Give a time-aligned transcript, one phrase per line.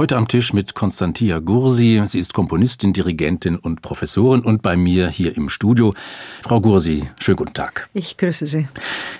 [0.00, 2.02] Heute am Tisch mit Konstantia Gursi.
[2.06, 5.92] Sie ist Komponistin, Dirigentin und Professorin und bei mir hier im Studio.
[6.40, 7.90] Frau Gursi, schönen guten Tag.
[7.92, 8.66] Ich grüße Sie.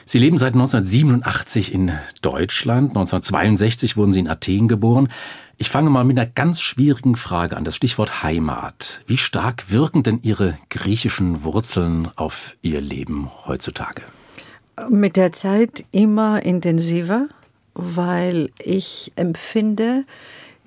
[0.07, 2.93] Sie leben seit 1987 in Deutschland.
[2.97, 5.11] 1962 wurden Sie in Athen geboren.
[5.59, 9.03] Ich fange mal mit einer ganz schwierigen Frage an, das Stichwort Heimat.
[9.07, 14.01] Wie stark wirken denn Ihre griechischen Wurzeln auf Ihr Leben heutzutage?
[14.89, 17.29] Mit der Zeit immer intensiver,
[17.75, 20.07] weil ich empfinde,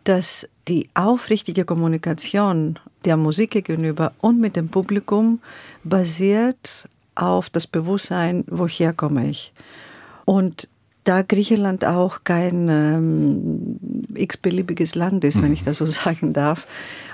[0.03, 5.39] dass die aufrichtige Kommunikation der Musik gegenüber und mit dem Publikum
[5.83, 9.51] basiert auf das Bewusstsein, woher komme ich.
[10.25, 10.67] Und
[11.03, 13.79] da Griechenland auch kein ähm,
[14.15, 16.65] x-beliebiges Land ist, wenn ich das so sagen darf,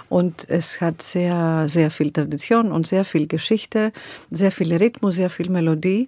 [0.10, 3.92] und es hat sehr, sehr viel Tradition und sehr viel Geschichte,
[4.32, 6.08] sehr viel Rhythmus, sehr viel Melodie.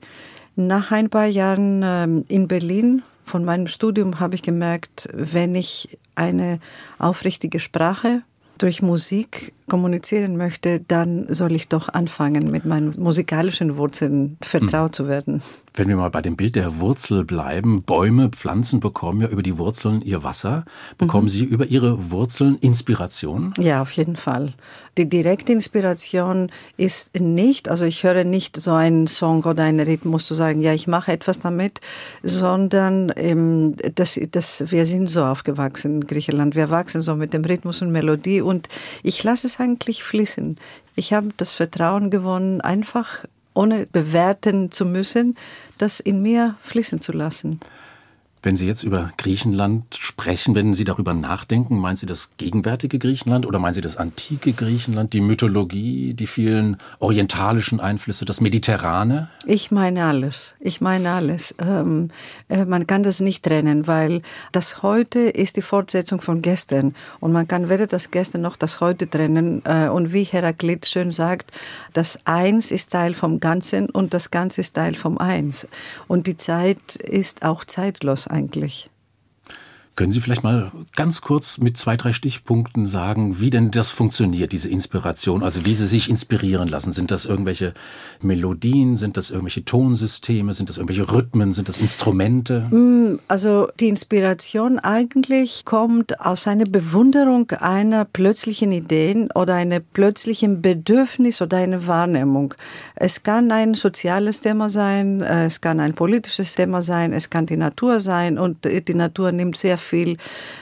[0.55, 5.97] Nach ein paar Jahren ähm, in Berlin von meinem Studium habe ich gemerkt, wenn ich
[6.15, 6.59] eine
[6.99, 8.23] aufrichtige Sprache
[8.57, 14.93] durch Musik kommunizieren möchte, dann soll ich doch anfangen, mit meinen musikalischen Wurzeln vertraut hm.
[14.93, 15.41] zu werden.
[15.73, 19.57] Wenn wir mal bei dem Bild der Wurzel bleiben, Bäume, Pflanzen bekommen ja über die
[19.57, 20.65] Wurzeln ihr Wasser.
[20.97, 21.29] Bekommen mhm.
[21.29, 23.53] sie über ihre Wurzeln Inspiration?
[23.57, 24.53] Ja, auf jeden Fall.
[24.97, 30.25] Die direkte Inspiration ist nicht, also ich höre nicht so einen Song oder einen Rhythmus
[30.25, 31.79] zu sagen, ja, ich mache etwas damit,
[32.23, 36.57] sondern ähm, das, das, wir sind so aufgewachsen in Griechenland.
[36.57, 38.67] Wir wachsen so mit dem Rhythmus und Melodie und
[39.03, 40.57] ich lasse es eigentlich fließen.
[40.95, 45.37] Ich habe das Vertrauen gewonnen, einfach ohne bewerten zu müssen,
[45.77, 47.59] das in mir fließen zu lassen.
[48.43, 53.45] Wenn Sie jetzt über Griechenland sprechen, wenn Sie darüber nachdenken, meinen Sie das gegenwärtige Griechenland
[53.45, 59.29] oder meinen Sie das antike Griechenland, die Mythologie, die vielen orientalischen Einflüsse, das Mediterrane?
[59.45, 60.55] Ich meine alles.
[60.59, 61.53] Ich meine alles.
[61.59, 62.09] Ähm,
[62.49, 66.95] äh, man kann das nicht trennen, weil das Heute ist die Fortsetzung von gestern.
[67.19, 69.61] Und man kann weder das Gestern noch das Heute trennen.
[69.65, 71.51] Äh, und wie Heraklit schön sagt,
[71.93, 75.67] das Eins ist Teil vom Ganzen und das Ganze ist Teil vom Eins.
[76.07, 78.90] Und die Zeit ist auch zeitlos eigentlich?
[79.95, 84.53] Können Sie vielleicht mal ganz kurz mit zwei, drei Stichpunkten sagen, wie denn das funktioniert,
[84.53, 85.43] diese Inspiration?
[85.43, 86.93] Also wie Sie sich inspirieren lassen?
[86.93, 87.73] Sind das irgendwelche
[88.21, 88.95] Melodien?
[88.95, 90.53] Sind das irgendwelche Tonsysteme?
[90.53, 91.51] Sind das irgendwelche Rhythmen?
[91.51, 92.61] Sind das Instrumente?
[92.71, 100.61] Mm, also die Inspiration eigentlich kommt aus einer Bewunderung einer plötzlichen Idee oder einer plötzlichen
[100.61, 102.53] Bedürfnis oder einer Wahrnehmung.
[102.95, 107.57] Es kann ein soziales Thema sein, es kann ein politisches Thema sein, es kann die
[107.57, 110.17] Natur sein und die Natur nimmt sehr viel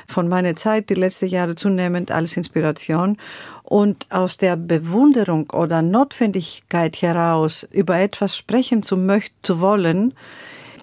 [0.08, 3.18] von meiner Zeit, die letzten Jahre zunehmend als Inspiration.
[3.64, 10.14] Und aus der Bewunderung oder Notwendigkeit heraus über etwas sprechen zu möchten, zu wollen,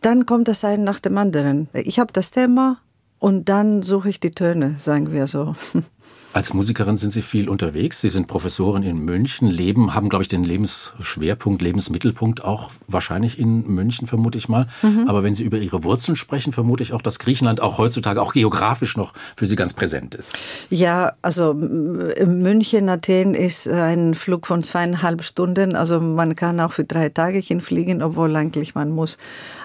[0.03, 1.69] dann kommt das ein nach dem anderen.
[1.73, 2.79] Ich habe das Thema
[3.19, 5.55] und dann suche ich die Töne, sagen wir so.
[6.33, 8.01] Als Musikerin sind Sie viel unterwegs.
[8.01, 13.67] Sie sind Professorin in München, leben, haben, glaube ich, den Lebensschwerpunkt, Lebensmittelpunkt auch wahrscheinlich in
[13.67, 14.67] München, vermute ich mal.
[14.83, 15.09] Mhm.
[15.09, 18.35] Aber wenn Sie über Ihre Wurzeln sprechen, vermute ich auch, dass Griechenland auch heutzutage auch
[18.35, 20.35] geografisch noch für Sie ganz präsent ist.
[20.69, 25.75] Ja, also München, Athen ist ein Flug von zweieinhalb Stunden.
[25.75, 29.17] Also man kann auch für drei Tage hinfliegen, obwohl eigentlich man muss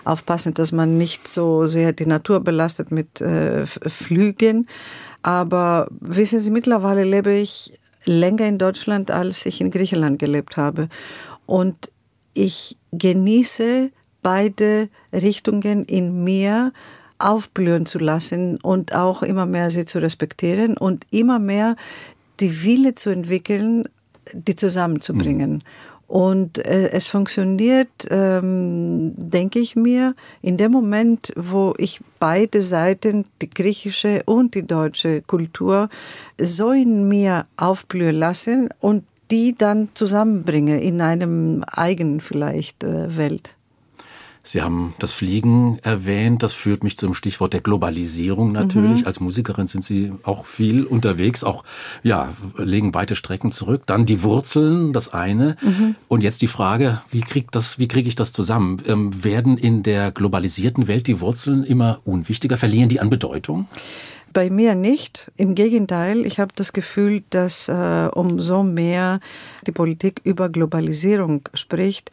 [0.03, 4.67] aufpassen, dass man nicht so sehr die Natur belastet mit äh, Flügen.
[5.23, 7.73] Aber wissen Sie, mittlerweile lebe ich
[8.05, 10.89] länger in Deutschland, als ich in Griechenland gelebt habe.
[11.45, 11.91] Und
[12.33, 16.71] ich genieße beide Richtungen in mir
[17.19, 21.75] aufblühen zu lassen und auch immer mehr sie zu respektieren und immer mehr
[22.39, 23.87] die Wille zu entwickeln,
[24.33, 25.51] die zusammenzubringen.
[25.51, 25.61] Mhm.
[26.11, 33.23] Und äh, es funktioniert, ähm, denke ich mir, in dem Moment, wo ich beide Seiten,
[33.41, 35.87] die griechische und die deutsche Kultur,
[36.37, 43.55] so in mir aufblühen lassen und die dann zusammenbringe in einem eigenen vielleicht äh, Welt.
[44.43, 46.41] Sie haben das Fliegen erwähnt.
[46.41, 49.01] Das führt mich zum Stichwort der Globalisierung natürlich.
[49.01, 49.07] Mhm.
[49.07, 51.63] Als Musikerin sind Sie auch viel unterwegs, auch
[52.01, 53.83] ja, legen weite Strecken zurück.
[53.85, 55.57] Dann die Wurzeln, das eine.
[55.61, 55.95] Mhm.
[56.07, 58.81] Und jetzt die Frage, wie kriege ich das zusammen?
[58.87, 62.57] Ähm, werden in der globalisierten Welt die Wurzeln immer unwichtiger?
[62.57, 63.67] Verlieren die an Bedeutung?
[64.33, 65.31] Bei mir nicht.
[65.35, 69.19] Im Gegenteil, ich habe das Gefühl, dass äh, umso mehr
[69.67, 72.11] die Politik über Globalisierung spricht,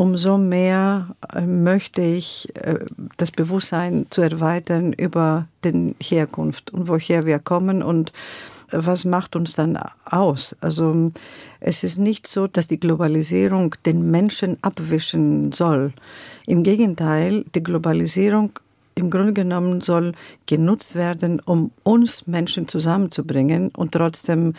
[0.00, 2.78] umso mehr äh, möchte ich äh,
[3.18, 8.10] das Bewusstsein zu erweitern über den Herkunft und woher wir kommen und
[8.70, 10.56] was macht uns dann aus?
[10.62, 11.12] Also
[11.58, 15.92] es ist nicht so, dass die Globalisierung den Menschen abwischen soll.
[16.46, 18.52] Im Gegenteil, die Globalisierung
[18.94, 20.12] im Grunde genommen soll
[20.46, 24.54] genutzt werden, um uns Menschen zusammenzubringen und trotzdem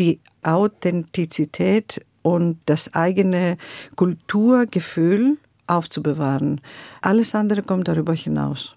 [0.00, 3.56] die Authentizität und das eigene
[3.96, 5.36] Kulturgefühl
[5.66, 6.60] aufzubewahren.
[7.00, 8.76] Alles andere kommt darüber hinaus.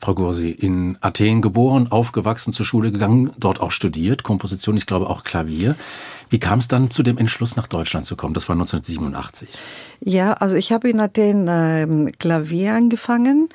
[0.00, 5.08] Frau Gursi, in Athen geboren, aufgewachsen, zur Schule gegangen, dort auch studiert, Komposition, ich glaube
[5.08, 5.76] auch Klavier.
[6.28, 8.34] Wie kam es dann zu dem Entschluss, nach Deutschland zu kommen?
[8.34, 9.48] Das war 1987.
[10.00, 13.48] Ja, also ich habe in Athen äh, Klavier angefangen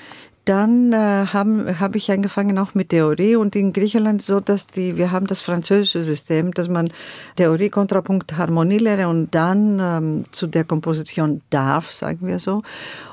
[0.49, 4.97] dann äh, habe hab ich angefangen auch mit Theorie und in Griechenland so, dass die,
[4.97, 6.89] wir haben das französische System, dass man
[7.35, 12.63] Theorie, Kontrapunkt, Harmonielehre und dann ähm, zu der Komposition darf, sagen wir so.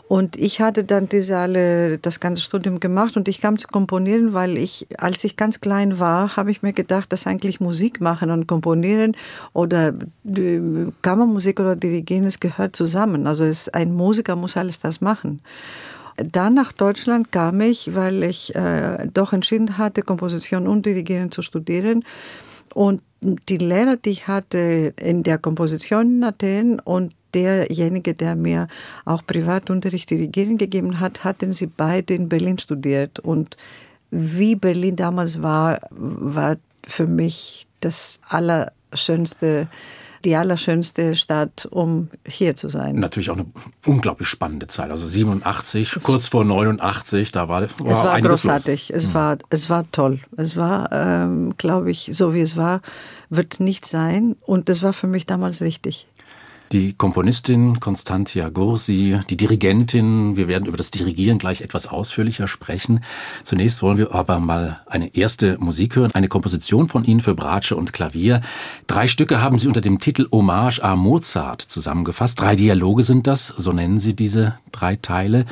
[0.09, 4.33] Und ich hatte dann diese alle, das ganze Studium gemacht und ich kam zu komponieren,
[4.33, 8.31] weil ich, als ich ganz klein war, habe ich mir gedacht, dass eigentlich Musik machen
[8.31, 9.15] und komponieren
[9.53, 9.93] oder
[10.25, 10.61] äh,
[11.03, 13.27] Kammermusik oder Dirigieren, es gehört zusammen.
[13.27, 15.43] Also es, ein Musiker muss alles das machen.
[16.17, 21.43] Dann nach Deutschland kam ich, weil ich äh, doch entschieden hatte, Komposition und Dirigieren zu
[21.43, 22.05] studieren.
[22.75, 28.69] Und die Lehrer, die ich hatte in der Komposition in Athen und derjenige, der mir
[29.05, 33.19] auch Privatunterricht Dirigieren gegeben hat, hatten sie beide in Berlin studiert.
[33.19, 33.57] Und
[34.11, 39.69] wie Berlin damals war, war für mich das Allerschönste
[40.27, 42.97] die allerschönste Stadt, um hier zu sein.
[42.97, 43.47] Natürlich auch eine
[43.87, 44.91] unglaublich spannende Zeit.
[44.91, 48.89] Also 87, kurz vor 89, da war, war Es war großartig.
[48.89, 49.05] Los.
[49.05, 49.15] Es, mhm.
[49.15, 50.21] war, es war toll.
[50.37, 52.83] Es war, ähm, glaube ich, so wie es war,
[53.31, 54.35] wird nicht sein.
[54.41, 56.09] Und das war für mich damals richtig.
[56.73, 63.05] Die Komponistin Constantia Gursi, die Dirigentin, wir werden über das Dirigieren gleich etwas ausführlicher sprechen.
[63.45, 67.77] Zunächst wollen wir aber mal eine erste Musik hören, eine Komposition von Ihnen für Bratsche
[67.77, 68.41] und Klavier.
[68.89, 72.41] Drei Stücke haben Sie unter dem Titel Hommage à Mozart zusammengefasst.
[72.41, 75.47] Drei Dialoge sind das, so nennen Sie diese drei Teile.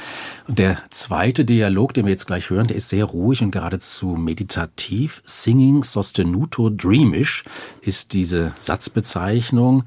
[0.48, 5.22] Der zweite Dialog, den wir jetzt gleich hören, der ist sehr ruhig und geradezu meditativ.
[5.24, 7.44] Singing sostenuto dreamish
[7.82, 9.84] ist diese Satzbezeichnung.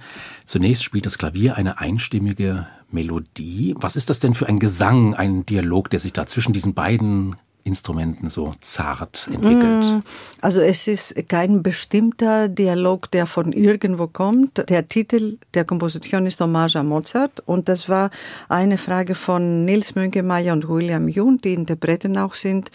[0.48, 3.76] Zunächst spielt das Klavier eine einstimmige Melodie.
[3.78, 7.36] Was ist das denn für ein Gesang, ein Dialog, der sich da zwischen diesen beiden
[7.66, 9.84] Instrumenten so zart entwickelt?
[9.84, 10.00] Mm,
[10.40, 14.70] also es ist kein bestimmter Dialog, der von irgendwo kommt.
[14.70, 18.10] Der Titel der Komposition ist Hommage à Mozart und das war
[18.48, 22.72] eine Frage von Nils Münkemeyer und William Jung, die Interpreten auch sind,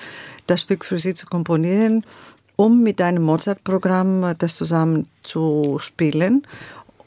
[0.47, 2.05] das Stück für sie zu komponieren,
[2.57, 6.47] um mit einem Mozart-Programm das zusammen zu spielen.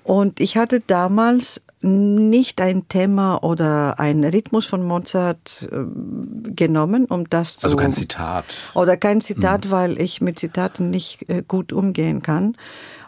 [0.06, 7.28] Und ich hatte damals nicht ein Thema oder einen Rhythmus von Mozart äh, genommen, um
[7.28, 7.66] das zu.
[7.66, 8.46] Also kein Zitat.
[8.76, 9.72] Oder kein Zitat, mhm.
[9.72, 12.56] weil ich mit Zitaten nicht äh, gut umgehen kann.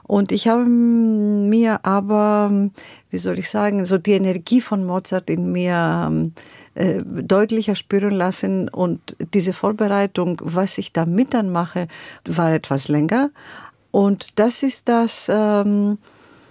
[0.03, 2.71] Und ich habe mir aber,
[3.11, 6.31] wie soll ich sagen, so die Energie von Mozart in mir
[6.73, 8.69] äh, deutlicher spüren lassen.
[8.69, 11.87] Und diese Vorbereitung, was ich damit dann mache,
[12.25, 13.29] war etwas länger.
[13.91, 15.29] Und das ist das.
[15.29, 15.99] Ähm,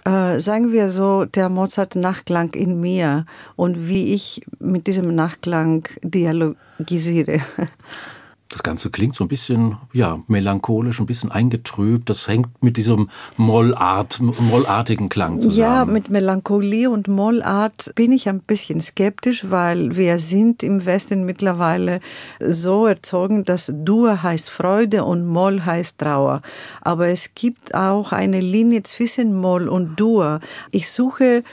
[0.07, 3.25] äh, sagen wir so, der Mozart-Nachklang in mir
[3.55, 7.39] und wie ich mit diesem Nachklang dialogisiere.
[8.57, 12.09] Das Ganze klingt so ein bisschen, ja, melancholisch, ein bisschen eingetrübt.
[12.09, 13.07] Das hängt mit diesem
[13.37, 15.59] Mollart, mollartigen Klang zusammen.
[15.59, 21.23] Ja, mit Melancholie und Mollart bin ich ein bisschen skeptisch, weil wir sind im Westen
[21.23, 21.99] mittlerweile
[22.39, 26.41] so erzogen, dass Dur heißt Freude und Moll heißt Trauer.
[26.81, 30.39] Aber es gibt auch eine Linie zwischen Moll und Dur.
[30.71, 31.43] Ich suche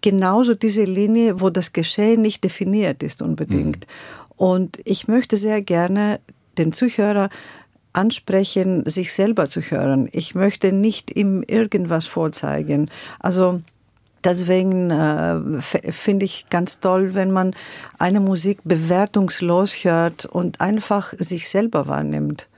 [0.00, 3.88] genauso diese Linie, wo das Geschehen nicht definiert ist unbedingt.
[3.88, 4.36] Mhm.
[4.36, 6.20] Und ich möchte sehr gerne
[6.58, 7.30] den Zuhörer
[7.92, 10.08] ansprechen, sich selber zu hören.
[10.12, 12.90] Ich möchte nicht ihm irgendwas vorzeigen.
[13.18, 13.62] Also
[14.22, 17.54] deswegen äh, finde ich ganz toll, wenn man
[17.98, 22.48] eine Musik bewertungslos hört und einfach sich selber wahrnimmt.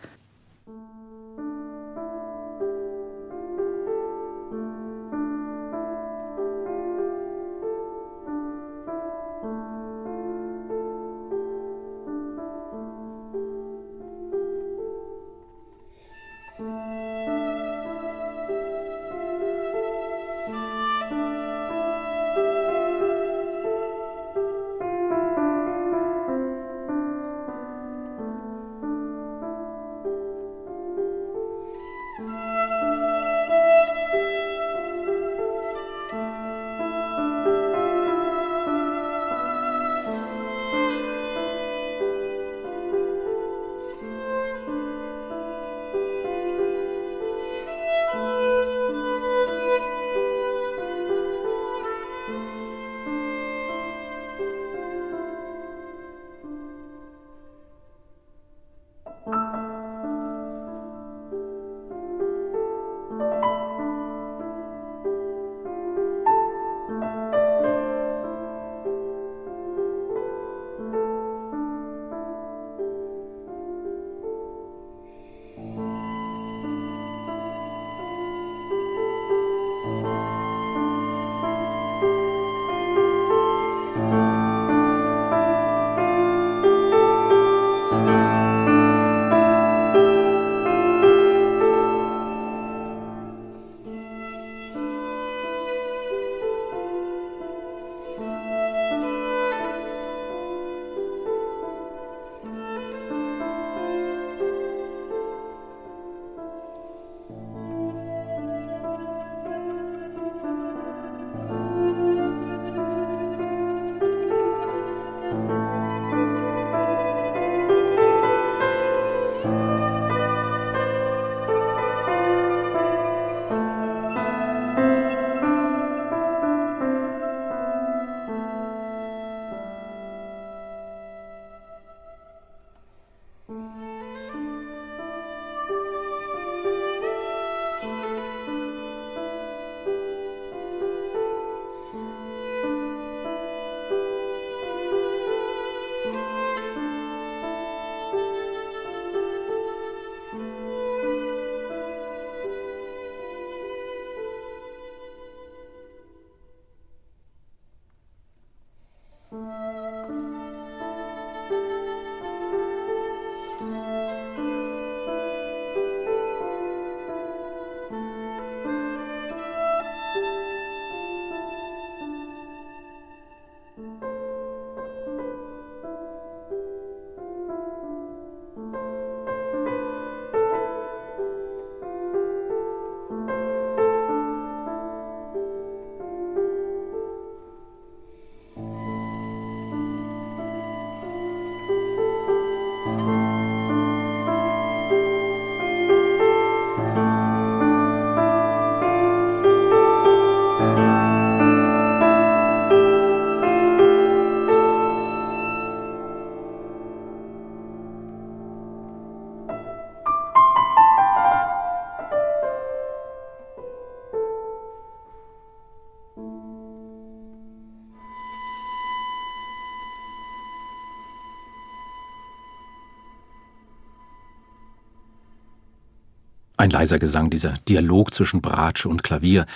[226.61, 229.47] Ein leiser Gesang, dieser Dialog zwischen Bratsche und Klavier.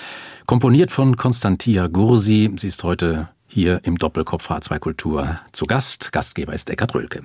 [0.46, 2.52] Komponiert von Konstantia Gursi.
[2.56, 6.12] Sie ist heute hier im Doppelkopf H2 Kultur zu Gast.
[6.12, 7.24] Gastgeber ist Eckhard Rölke.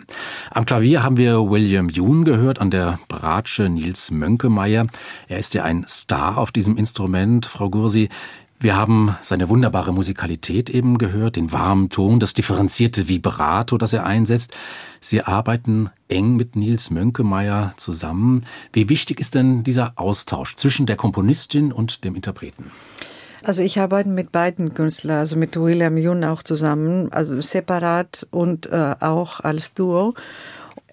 [0.50, 4.88] Am Klavier haben wir William Yoon gehört, an der Bratsche Nils Mönkemeyer.
[5.28, 8.10] Er ist ja ein Star auf diesem Instrument, Frau Gursi.
[8.60, 14.04] Wir haben seine wunderbare Musikalität eben gehört, den warmen Ton, das differenzierte Vibrato, das er
[14.04, 14.52] einsetzt.
[15.00, 18.46] Sie arbeiten eng mit Nils Mönkemeyer zusammen.
[18.74, 22.72] Wie wichtig ist denn dieser Austausch zwischen der Komponistin und dem Interpreten?
[23.44, 28.66] Also ich arbeite mit beiden Künstlern, also mit William Yoon auch zusammen, also separat und
[28.66, 30.16] äh, auch als Duo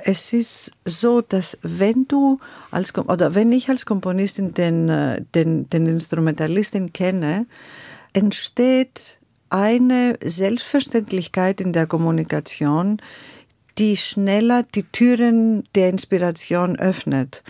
[0.07, 2.39] es ist so, dass wenn du
[2.71, 7.47] als oder wenn ich als Komponistin den, äh, den, den Instrumentalisten kenne,
[8.13, 9.19] entsteht
[9.49, 13.01] eine Selbstverständlichkeit in der Kommunikation,
[13.79, 17.43] die schneller die Türen der Inspiration öffnet.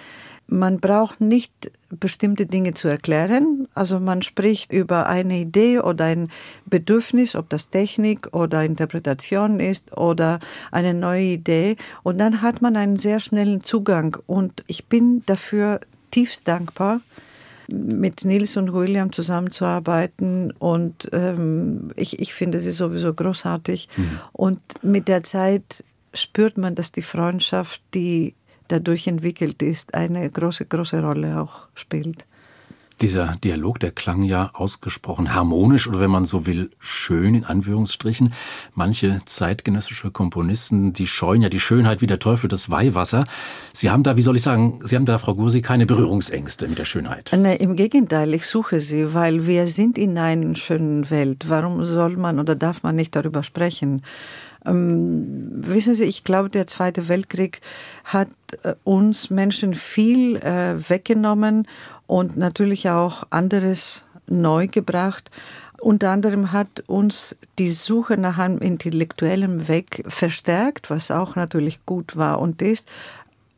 [0.47, 3.69] Man braucht nicht bestimmte Dinge zu erklären.
[3.75, 6.31] Also man spricht über eine Idee oder ein
[6.67, 11.77] Bedürfnis, ob das Technik oder Interpretation ist oder eine neue Idee.
[12.03, 14.17] Und dann hat man einen sehr schnellen Zugang.
[14.27, 17.01] Und ich bin dafür tiefst dankbar,
[17.69, 20.53] mit Nils und William zusammenzuarbeiten.
[20.53, 23.89] Und ähm, ich, ich finde sie sowieso großartig.
[23.97, 24.21] Mhm.
[24.33, 28.35] Und mit der Zeit spürt man, dass die Freundschaft, die
[28.75, 32.25] dadurch entwickelt ist, eine große, große Rolle auch spielt.
[33.01, 38.33] Dieser Dialog, der klang ja ausgesprochen harmonisch oder wenn man so will, schön in Anführungsstrichen.
[38.75, 43.25] Manche zeitgenössische Komponisten, die scheuen ja die Schönheit wie der Teufel das Weihwasser.
[43.73, 46.79] Sie haben da, wie soll ich sagen, Sie haben da, Frau Gursi, keine Berührungsängste mit
[46.79, 47.31] der Schönheit.
[47.37, 51.49] Nein, im Gegenteil, ich suche sie, weil wir sind in einer schönen Welt.
[51.49, 54.03] Warum soll man oder darf man nicht darüber sprechen?
[54.67, 57.61] Ähm, wissen Sie, ich glaube, der Zweite Weltkrieg
[58.05, 58.29] hat
[58.63, 61.67] äh, uns Menschen viel äh, weggenommen
[62.07, 65.31] und natürlich auch anderes neu gebracht.
[65.81, 72.17] Unter anderem hat uns die Suche nach einem intellektuellen Weg verstärkt, was auch natürlich gut
[72.17, 72.89] war und ist.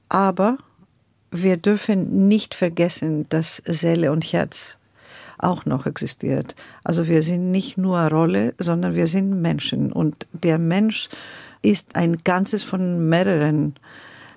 [0.08, 0.58] Aber
[1.30, 4.78] wir dürfen nicht vergessen, dass Seele und Herz
[5.38, 6.54] auch noch existiert.
[6.84, 9.92] Also wir sind nicht nur Rolle, sondern wir sind Menschen.
[9.92, 11.08] Und der Mensch
[11.62, 13.74] ist ein Ganzes von mehreren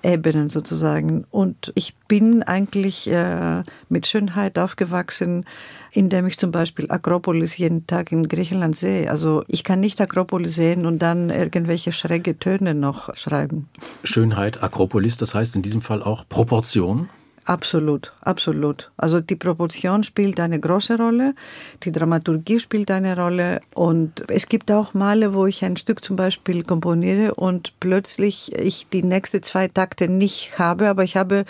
[0.02, 1.24] Ebenen sozusagen.
[1.30, 5.44] Und ich bin eigentlich äh, mit Schönheit aufgewachsen,
[5.92, 9.10] indem ich zum Beispiel Akropolis jeden Tag in Griechenland sehe.
[9.10, 13.68] Also ich kann nicht Akropolis sehen und dann irgendwelche schräge Töne noch schreiben.
[14.04, 17.08] Schönheit, Akropolis, das heißt in diesem Fall auch Proportion?
[17.50, 18.92] Absolut, absolut.
[18.96, 21.34] Also die Proportion spielt eine große Rolle,
[21.82, 26.14] die Dramaturgie spielt eine Rolle und es gibt auch Male, wo ich ein Stück zum
[26.14, 31.44] Beispiel komponiere und plötzlich ich die nächsten zwei Takte nicht habe, aber ich habe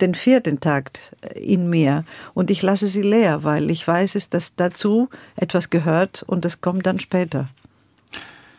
[0.00, 0.98] den vierten Takt
[1.36, 6.24] in mir und ich lasse sie leer, weil ich weiß es, dass dazu etwas gehört
[6.24, 7.48] und das kommt dann später.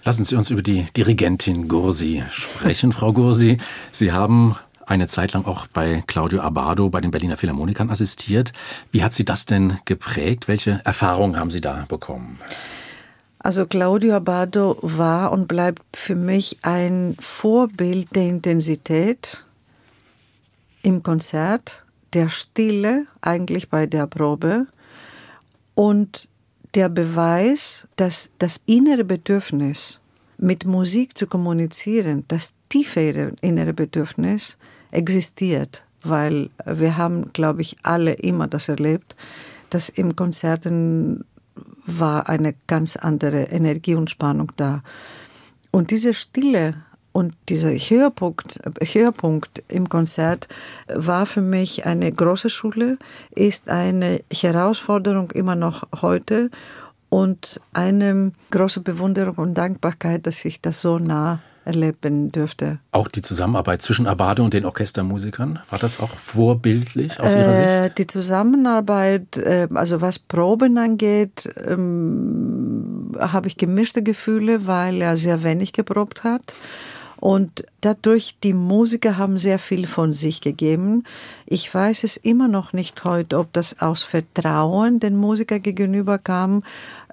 [0.06, 3.58] Lassen Sie uns über die Dirigentin Gursi sprechen, Frau Gursi.
[3.91, 4.56] Sie haben
[4.88, 8.53] eine Zeit lang auch bei Claudio Abado bei den Berliner Philharmonikern assistiert.
[8.91, 10.48] Wie hat Sie das denn geprägt?
[10.48, 12.39] Welche Erfahrungen haben Sie da bekommen?
[13.39, 19.44] Also Claudio Abado war und bleibt für mich ein Vorbild der Intensität
[20.82, 24.67] im Konzert, der Stille eigentlich bei der Probe
[25.75, 26.27] und
[26.74, 30.00] der Beweis, dass das innere Bedürfnis
[30.38, 34.58] mit Musik zu kommunizieren, das tiefere innere Bedürfnis,
[34.91, 39.15] existiert, weil wir haben, glaube ich, alle immer das erlebt,
[39.70, 41.25] dass im Konzerten
[41.86, 44.84] war eine ganz andere Energie und Spannung da.
[45.72, 46.75] Und diese Stille
[47.12, 50.48] und dieser Höhepunkt, Höhepunkt im Konzert
[50.88, 52.98] war für mich eine große Schule,
[53.32, 56.51] ist eine Herausforderung immer noch heute
[57.10, 62.80] und eine große Bewunderung und Dankbarkeit, dass ich das so nah erleben dürfte.
[62.92, 67.84] Auch die Zusammenarbeit zwischen Abade und den Orchestermusikern, war das auch vorbildlich aus Ihrer äh,
[67.84, 67.98] Sicht?
[68.00, 75.44] Die Zusammenarbeit, äh, also was Proben angeht, ähm, habe ich gemischte Gefühle, weil er sehr
[75.44, 76.42] wenig geprobt hat.
[77.20, 81.03] Und dadurch, die Musiker haben sehr viel von sich gegeben.
[81.46, 86.64] Ich weiß es immer noch nicht heute, ob das aus Vertrauen den Musiker gegenüber kam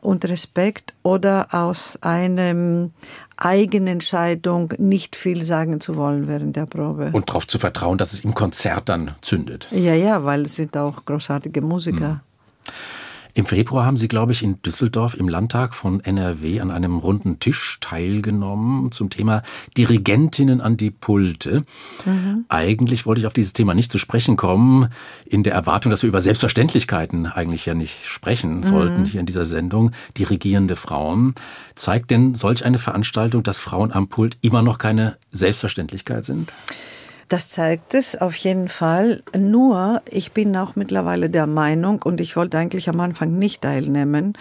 [0.02, 2.92] und Respekt oder aus einem
[3.36, 7.10] Eigenentscheidung, nicht viel sagen zu wollen während der Probe.
[7.12, 9.66] Und darauf zu vertrauen, dass es im Konzert dann zündet.
[9.70, 12.08] Ja, ja, weil es sind auch großartige Musiker.
[12.08, 12.20] Hm.
[13.36, 17.40] Im Februar haben Sie, glaube ich, in Düsseldorf im Landtag von NRW an einem runden
[17.40, 19.42] Tisch teilgenommen zum Thema
[19.76, 21.62] Dirigentinnen an die Pulte.
[22.04, 22.44] Mhm.
[22.48, 24.88] Eigentlich wollte ich auf dieses Thema nicht zu sprechen kommen,
[25.26, 29.06] in der Erwartung, dass wir über Selbstverständlichkeiten eigentlich ja nicht sprechen sollten mhm.
[29.06, 29.90] hier in dieser Sendung.
[30.16, 31.34] Dirigierende Frauen.
[31.74, 36.52] Zeigt denn solch eine Veranstaltung, dass Frauen am Pult immer noch keine Selbstverständlichkeit sind?
[37.28, 39.22] Das zeigt es auf jeden Fall.
[39.36, 44.34] Nur, ich bin auch mittlerweile der Meinung, und ich wollte eigentlich am Anfang nicht teilnehmen.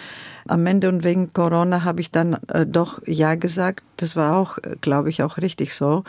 [0.46, 3.82] Am Ende und wegen Corona habe ich dann äh, doch Ja gesagt.
[3.96, 6.04] Das war auch, glaube ich, auch richtig so.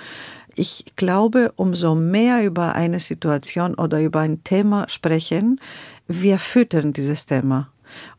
[0.55, 5.59] Ich glaube, umso mehr über eine Situation oder über ein Thema sprechen,
[6.07, 7.69] wir füttern dieses Thema.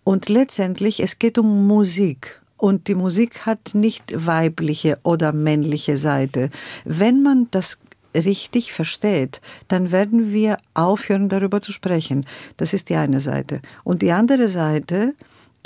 [0.04, 2.40] Und letztendlich, es geht um Musik.
[2.58, 6.50] Und die Musik hat nicht weibliche oder männliche Seite.
[6.84, 7.78] Wenn man das
[8.24, 12.26] richtig versteht, dann werden wir aufhören, darüber zu sprechen.
[12.56, 13.60] Das ist die eine Seite.
[13.84, 15.14] Und die andere Seite,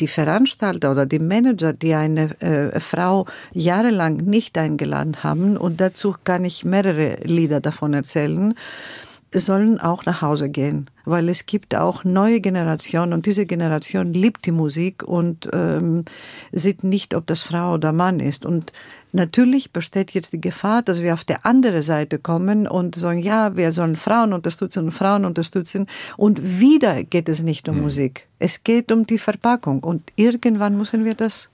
[0.00, 6.14] die Veranstalter oder die Manager, die eine äh, Frau jahrelang nicht eingeladen haben, und dazu
[6.24, 8.54] kann ich mehrere Lieder davon erzählen,
[9.32, 14.44] sollen auch nach Hause gehen, weil es gibt auch neue Generationen und diese Generation liebt
[14.44, 16.04] die Musik und ähm,
[16.50, 18.44] sieht nicht, ob das Frau oder Mann ist.
[18.44, 18.72] Und
[19.12, 23.56] natürlich besteht jetzt die Gefahr, dass wir auf der andere Seite kommen und sagen, ja,
[23.56, 25.86] wir sollen Frauen unterstützen und Frauen unterstützen.
[26.16, 27.82] Und wieder geht es nicht um mhm.
[27.82, 28.26] Musik.
[28.38, 29.80] Es geht um die Verpackung.
[29.80, 31.50] Und irgendwann müssen wir das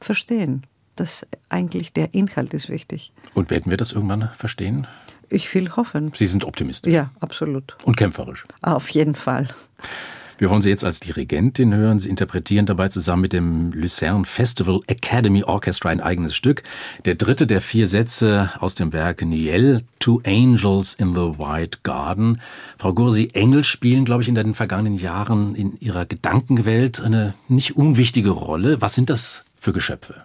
[0.00, 0.64] verstehen.
[0.96, 3.12] dass eigentlich der Inhalt ist wichtig.
[3.34, 4.86] Und werden wir das irgendwann verstehen?
[5.30, 6.12] Ich will hoffen.
[6.14, 6.92] Sie sind optimistisch.
[6.92, 7.76] Ja, absolut.
[7.84, 8.44] Und kämpferisch.
[8.60, 9.48] Auf jeden Fall.
[10.42, 12.00] Wir wollen Sie jetzt als Dirigentin hören.
[12.00, 16.64] Sie interpretieren dabei zusammen mit dem Lucerne Festival Academy Orchestra ein eigenes Stück.
[17.04, 22.40] Der dritte der vier Sätze aus dem Werk Niel, Two Angels in the White Garden.
[22.76, 27.76] Frau Gursi, Engel spielen, glaube ich, in den vergangenen Jahren in ihrer Gedankenwelt eine nicht
[27.76, 28.80] unwichtige Rolle.
[28.80, 30.24] Was sind das für Geschöpfe?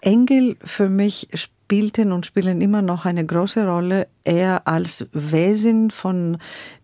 [0.00, 6.38] Engel für mich spielten und spielen immer noch eine große Rolle, eher als Wesen von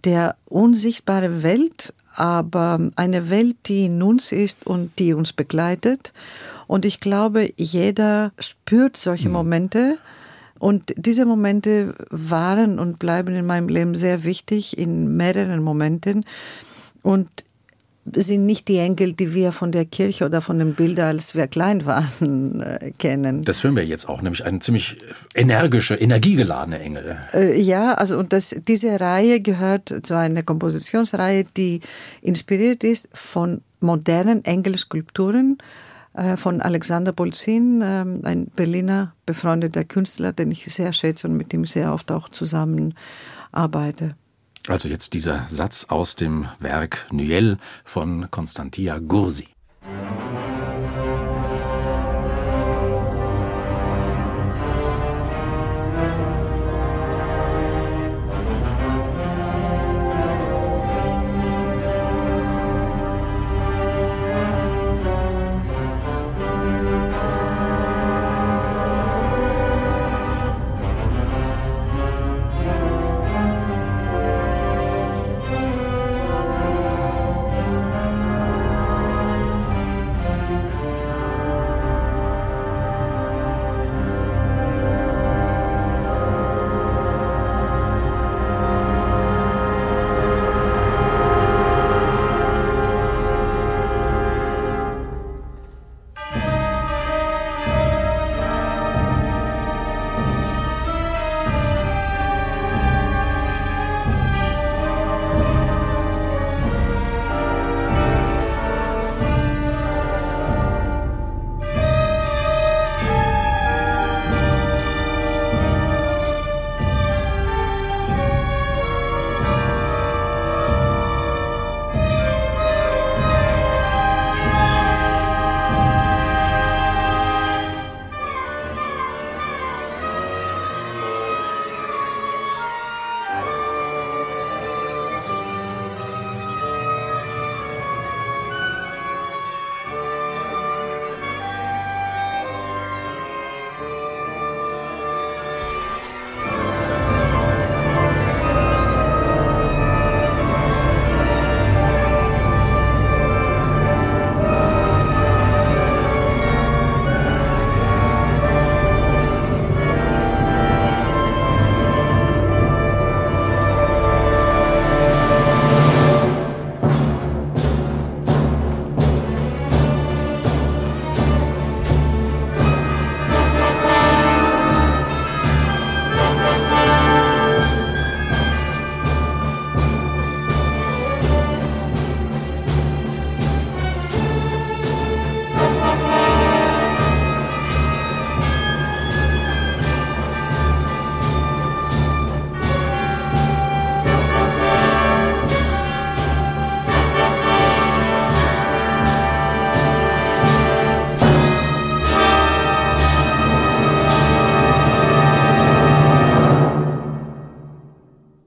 [0.04, 6.12] der unsichtbaren Welt, aber eine Welt, die in uns ist und die uns begleitet.
[6.66, 9.34] Und ich glaube, jeder spürt solche mhm.
[9.34, 9.98] Momente.
[10.58, 16.24] Und diese Momente waren und bleiben in meinem Leben sehr wichtig in mehreren Momenten.
[17.02, 17.28] Und
[18.12, 21.46] sind nicht die Engel, die wir von der Kirche oder von den Bildern, als wir
[21.46, 23.44] klein waren, äh, kennen.
[23.44, 24.98] Das hören wir jetzt auch, nämlich ein ziemlich
[25.34, 27.16] energische, energiegeladene Engel.
[27.32, 31.80] Äh, ja, also und das, diese Reihe gehört zu einer Kompositionsreihe, die
[32.20, 35.58] inspiriert ist von modernen Engelskulpturen
[36.14, 41.52] äh, von Alexander Bolzin, ähm, ein Berliner befreundeter Künstler, den ich sehr schätze und mit
[41.52, 44.14] dem sehr oft auch zusammenarbeite.
[44.66, 49.48] Also jetzt dieser Satz aus dem Werk Nuel von Konstantia Gursi.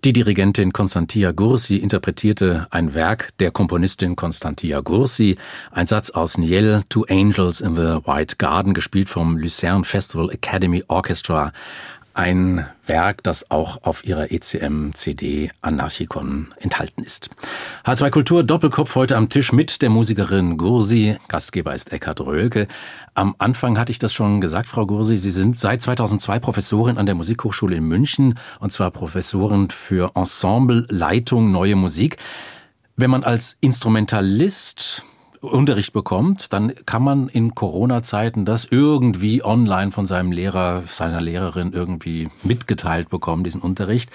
[0.08, 5.36] Die Dirigentin Konstantia Gursi interpretierte ein Werk der Komponistin Konstantia Gursi,
[5.70, 10.82] ein Satz aus Niel, Two Angels in the White Garden, gespielt vom Lucerne Festival Academy
[10.88, 11.52] Orchestra
[12.18, 17.30] ein Werk, das auch auf ihrer ECM-CD Anarchikon enthalten ist.
[17.86, 21.18] H2 Kultur Doppelkopf heute am Tisch mit der Musikerin Gursi.
[21.28, 22.68] Gastgeber ist Eckhard Röhlke.
[23.14, 25.18] Am Anfang hatte ich das schon gesagt, Frau Gursi.
[25.18, 30.88] Sie sind seit 2002 Professorin an der Musikhochschule in München und zwar Professorin für Ensemble,
[30.90, 32.18] Leitung, neue Musik.
[32.96, 35.04] Wenn man als Instrumentalist
[35.42, 41.74] Unterricht bekommt, dann kann man in Corona-Zeiten das irgendwie online von seinem Lehrer, seiner Lehrerin
[41.74, 44.10] irgendwie mitgeteilt bekommen, diesen Unterricht.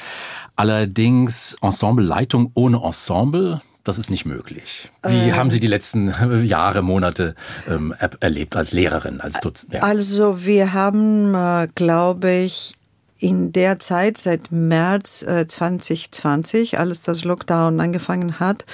[0.56, 4.90] Allerdings Ensembleleitung ohne Ensemble, das ist nicht möglich.
[5.02, 6.12] Wie ähm, haben Sie die letzten
[6.44, 7.34] Jahre, Monate
[7.68, 9.74] ähm, erlebt als Lehrerin, als Dutzend?
[9.74, 9.82] Ja.
[9.82, 12.74] Also wir haben, äh, glaube ich,
[13.22, 18.66] in der Zeit seit März äh, 2020, als das Lockdown angefangen hat,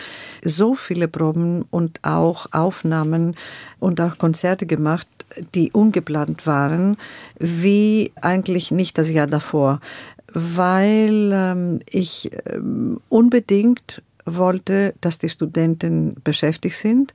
[0.43, 3.37] so viele Proben und auch Aufnahmen
[3.79, 5.07] und auch Konzerte gemacht,
[5.55, 6.97] die ungeplant waren,
[7.39, 9.81] wie eigentlich nicht das Jahr davor,
[10.33, 17.13] weil ähm, ich ähm, unbedingt wollte, dass die Studenten beschäftigt sind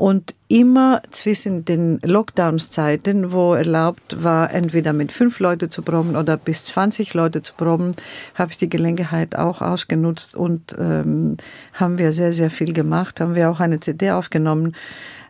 [0.00, 6.38] und immer zwischen den Lockdowns-Zeiten, wo erlaubt war, entweder mit fünf Leute zu proben oder
[6.38, 7.92] bis 20 Leute zu proben,
[8.34, 11.36] habe ich die Gelegenheit auch ausgenutzt und ähm,
[11.74, 13.20] haben wir sehr, sehr viel gemacht.
[13.20, 14.74] Haben wir auch eine CD aufgenommen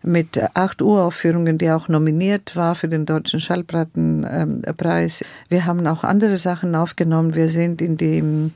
[0.05, 5.25] mit acht Uraufführungen, die auch nominiert war für den Deutschen Schallplattenpreis.
[5.49, 7.35] Wir haben auch andere Sachen aufgenommen.
[7.35, 8.53] Wir sind in dem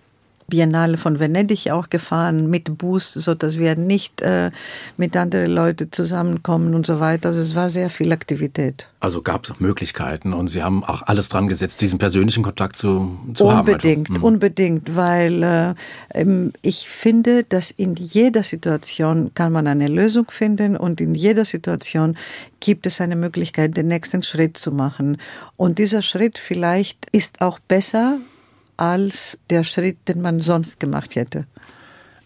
[0.49, 4.51] Biennale von Venedig auch gefahren mit Bus, so dass wir nicht äh,
[4.97, 7.31] mit anderen Leuten zusammenkommen und so weiter.
[7.31, 8.89] Also es war sehr viel Aktivität.
[9.01, 13.19] Also gab es Möglichkeiten und Sie haben auch alles dran gesetzt, diesen persönlichen Kontakt zu,
[13.35, 13.59] zu unbedingt, haben.
[13.59, 14.25] Unbedingt, mhm.
[14.25, 15.75] unbedingt, weil äh,
[16.11, 21.45] ähm, ich finde, dass in jeder Situation kann man eine Lösung finden und in jeder
[21.45, 22.17] Situation
[22.61, 25.19] gibt es eine Möglichkeit, den nächsten Schritt zu machen.
[25.57, 28.19] Und dieser Schritt vielleicht ist auch besser
[28.77, 31.47] als der Schritt, den man sonst gemacht hätte.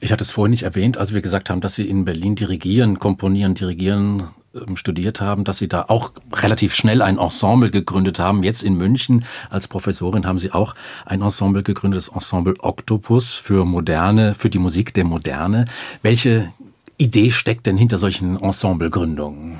[0.00, 2.98] Ich hatte es vorhin nicht erwähnt, als wir gesagt haben, dass Sie in Berlin dirigieren,
[2.98, 8.42] komponieren, dirigieren ähm, studiert haben, dass Sie da auch relativ schnell ein Ensemble gegründet haben.
[8.42, 13.64] Jetzt in München als Professorin haben Sie auch ein Ensemble gegründet, das Ensemble Octopus für
[13.64, 15.64] Moderne, für die Musik der Moderne.
[16.02, 16.52] Welche
[16.96, 19.58] Idee steckt denn hinter solchen Ensemblegründungen?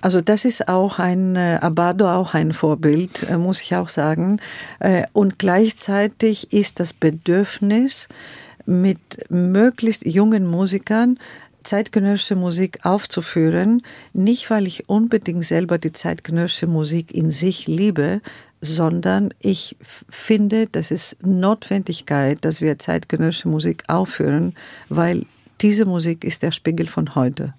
[0.00, 4.40] Also das ist auch ein äh, Abado, auch ein Vorbild, äh, muss ich auch sagen.
[4.78, 8.08] Äh, und gleichzeitig ist das Bedürfnis,
[8.66, 11.18] mit möglichst jungen Musikern
[11.64, 13.82] zeitgenössische Musik aufzuführen,
[14.12, 18.20] nicht weil ich unbedingt selber die zeitgenössische Musik in sich liebe,
[18.60, 19.76] sondern ich
[20.08, 24.54] finde, das ist Notwendigkeit, dass wir zeitgenössische Musik aufführen,
[24.88, 25.26] weil
[25.60, 27.54] diese Musik ist der Spiegel von heute.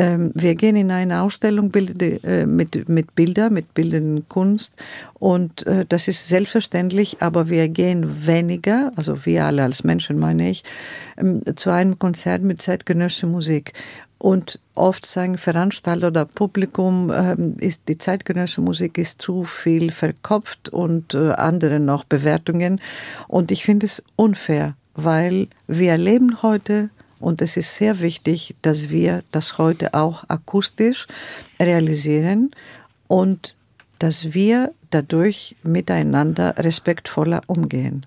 [0.00, 4.76] Ähm, wir gehen in eine Ausstellung äh, mit, mit Bildern, mit bildenden Kunst
[5.18, 10.48] und äh, das ist selbstverständlich, aber wir gehen weniger, also wir alle als Menschen meine
[10.48, 10.64] ich,
[11.18, 13.74] ähm, zu einem Konzert mit zeitgenössischer Musik.
[14.16, 20.70] Und oft sagen Veranstalter oder Publikum, ähm, ist die zeitgenössische Musik ist zu viel verkopft
[20.70, 22.80] und äh, andere noch Bewertungen.
[23.28, 26.88] Und ich finde es unfair, weil wir leben heute
[27.20, 31.06] und es ist sehr wichtig, dass wir das heute auch akustisch
[31.60, 32.50] realisieren
[33.06, 33.54] und
[33.98, 38.06] dass wir dadurch miteinander respektvoller umgehen.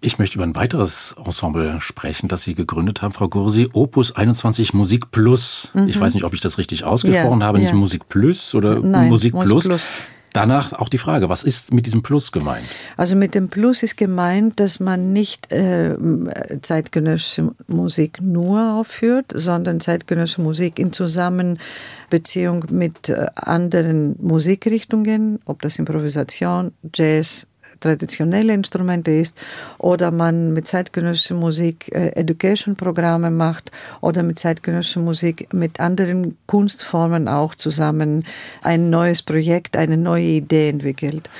[0.00, 3.68] Ich möchte über ein weiteres Ensemble sprechen, das Sie gegründet haben, Frau Gursi.
[3.72, 5.70] Opus 21 Musik Plus.
[5.74, 5.88] Mhm.
[5.88, 7.58] Ich weiß nicht, ob ich das richtig ausgesprochen ja, habe.
[7.58, 7.74] Nicht ja.
[7.74, 9.48] Musik Plus oder Nein, Musik Plus.
[9.48, 9.82] Musik Plus.
[10.32, 12.66] Danach auch die Frage, was ist mit diesem Plus gemeint?
[12.96, 15.96] Also mit dem Plus ist gemeint, dass man nicht äh,
[16.62, 25.78] zeitgenössische Musik nur aufführt, sondern zeitgenössische Musik in Zusammenbeziehung mit äh, anderen Musikrichtungen, ob das
[25.78, 27.46] Improvisation, Jazz,
[27.80, 29.38] traditionelle Instrumente ist
[29.78, 37.28] oder man mit zeitgenössischer Musik äh, Education-Programme macht oder mit zeitgenössischer Musik mit anderen Kunstformen
[37.28, 38.24] auch zusammen
[38.62, 41.30] ein neues Projekt, eine neue Idee entwickelt.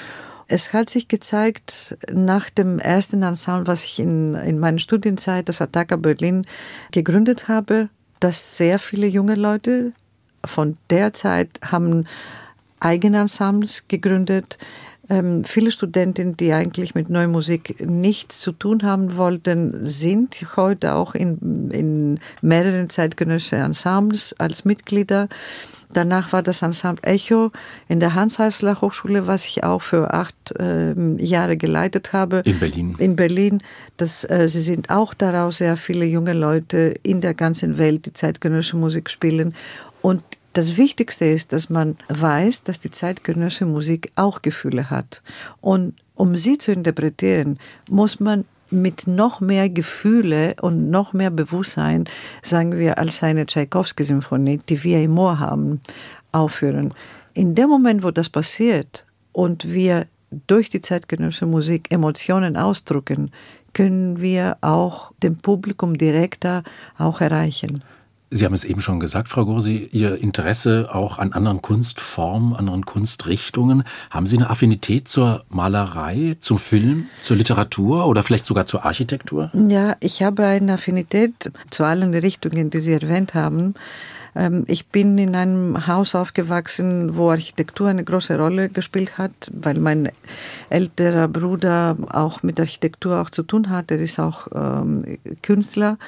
[0.51, 5.61] Es hat sich gezeigt, nach dem ersten Ensemble, was ich in, in meiner Studienzeit, das
[5.61, 6.46] Attacker Berlin,
[6.90, 9.92] gegründet habe, dass sehr viele junge Leute
[10.44, 12.07] von der Zeit haben
[12.81, 14.59] eigene Ensembles gegründet,
[15.11, 20.94] Ähm, viele Studenten, die eigentlich mit neuer Musik nichts zu tun haben wollten, sind heute
[20.94, 25.29] auch in, in mehreren zeitgenössischen Ensembles als Mitglieder.
[25.90, 27.51] Danach war das Ensemble Echo
[27.88, 30.92] in der Hans-Heißler Hochschule, was ich auch für acht äh,
[31.23, 32.42] Jahre geleitet habe.
[32.44, 32.94] In Berlin.
[32.99, 33.62] In Berlin.
[33.97, 38.12] Das, äh, sie sind auch daraus sehr viele junge Leute in der ganzen Welt, die
[38.12, 39.55] zeitgenössische Musik spielen.
[40.03, 40.23] Und
[40.59, 45.23] das Wichtigste ist, dass man weiß, dass die zeitgenössische Musik auch Gefühle hat.
[45.61, 52.07] Und um sie zu interpretieren, muss man mit noch mehr Gefühle und noch mehr Bewusstsein,
[52.42, 55.81] sagen wir, als eine Tchaikovsky-Symphonie, die wir im Moor haben,
[56.33, 56.92] aufführen.
[57.35, 60.07] In dem Moment, wo das passiert und wir
[60.49, 63.31] durch die zeitgenössische Musik Emotionen ausdrücken,
[63.75, 66.64] können wir auch dem Publikum direkter
[66.99, 67.85] auch erreichen.
[68.30, 72.84] Sie haben es eben schon gesagt, Frau Gursi, Ihr Interesse auch an anderen Kunstformen, anderen
[72.84, 73.84] Kunstrichtungen.
[74.10, 79.50] Haben Sie eine Affinität zur Malerei, zum Film, zur Literatur oder vielleicht sogar zur Architektur?
[79.54, 83.74] Ja, ich habe eine Affinität zu allen Richtungen, die Sie erwähnt haben.
[84.36, 89.78] Ähm, ich bin in einem Haus aufgewachsen, wo Architektur eine große Rolle gespielt hat, weil
[89.78, 90.10] mein
[90.68, 93.90] älterer Bruder auch mit Architektur auch zu tun hat.
[93.90, 95.98] Er ist auch ähm, Künstler.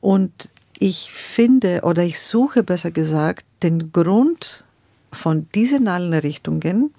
[0.00, 0.48] Und
[0.80, 4.64] ich finde oder ich suche besser gesagt den Grund
[5.12, 6.94] von diesen allen Richtungen,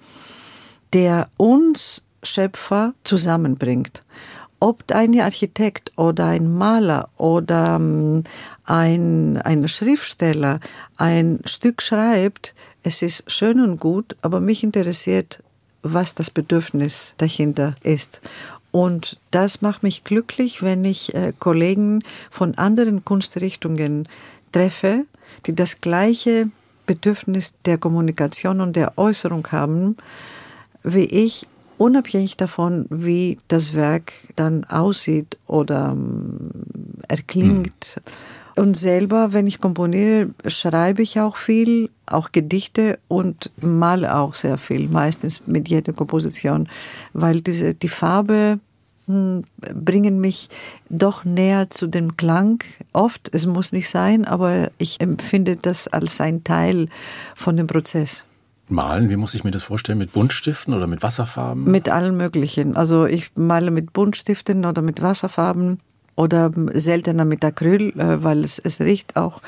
[0.92, 4.04] der uns Schöpfer zusammenbringt.
[4.60, 8.22] Ob ein Architekt oder ein Maler oder ähm,
[8.64, 10.60] ein, ein Schriftsteller
[10.96, 15.42] ein Stück schreibt, es ist schön und gut, aber mich interessiert,
[15.82, 18.20] was das Bedürfnis dahinter ist.
[18.72, 24.08] Und das macht mich glücklich, wenn ich äh, Kollegen von anderen Kunstrichtungen
[24.50, 25.04] treffe,
[25.46, 26.48] die das gleiche
[26.86, 29.96] Bedürfnis der Kommunikation und der Äußerung haben,
[30.82, 31.46] wie ich,
[31.78, 36.50] unabhängig davon, wie das Werk dann aussieht oder ähm,
[37.08, 37.96] erklingt.
[37.96, 38.12] Mhm.
[38.62, 44.56] Und selber, wenn ich komponiere, schreibe ich auch viel, auch Gedichte und male auch sehr
[44.56, 46.68] viel, meistens mit jeder Komposition,
[47.12, 48.60] weil diese, die Farbe
[49.06, 50.48] hm, bringen mich
[50.90, 52.62] doch näher zu dem Klang.
[52.92, 56.86] Oft, es muss nicht sein, aber ich empfinde das als ein Teil
[57.34, 58.26] von dem Prozess.
[58.68, 59.98] Malen, wie muss ich mir das vorstellen?
[59.98, 61.64] Mit Buntstiften oder mit Wasserfarben?
[61.64, 62.76] Mit allen möglichen.
[62.76, 65.80] Also ich male mit Buntstiften oder mit Wasserfarben
[66.16, 69.42] oder seltener mit Acryl, äh, weil es, es riecht auch